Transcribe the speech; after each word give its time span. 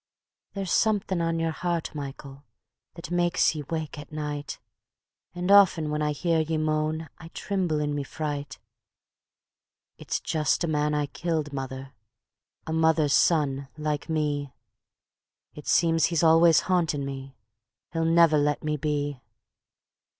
.""There's 0.55 0.71
something 0.71 1.21
on 1.21 1.37
your 1.37 1.51
heart, 1.51 1.93
Michael, 1.93 2.43
that 2.95 3.11
makes 3.11 3.53
ye 3.53 3.61
wake 3.69 3.99
at 3.99 4.11
night, 4.11 4.57
And 5.35 5.51
often 5.51 5.91
when 5.91 6.01
I 6.01 6.11
hear 6.11 6.39
ye 6.39 6.57
moan, 6.57 7.07
I 7.19 7.27
trimble 7.27 7.79
in 7.79 7.93
me 7.93 8.01
fright...." 8.03 8.57
"It's 9.99 10.19
just 10.19 10.63
a 10.63 10.67
man 10.67 10.95
I 10.95 11.05
killed, 11.05 11.53
mother, 11.53 11.93
a 12.65 12.73
mother's 12.73 13.13
son 13.13 13.67
like 13.77 14.09
me; 14.09 14.51
It 15.53 15.67
seems 15.67 16.05
he's 16.05 16.23
always 16.23 16.61
hauntin' 16.61 17.05
me, 17.05 17.35
he'll 17.93 18.03
never 18.03 18.39
let 18.39 18.63
me 18.63 18.77
be. 18.77 19.21